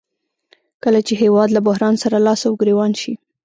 [0.83, 3.13] کله چې هېواد له بحران سره لاس او ګریوان شي